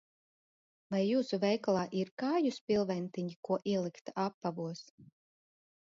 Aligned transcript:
Vai 0.93 1.01
jūsu 1.07 1.39
veikalā 1.43 1.83
ir 2.01 2.11
kāju 2.23 2.55
spilventiņi, 2.57 3.39
ko 3.49 3.61
ielikt 3.75 4.15
apavos? 4.27 4.87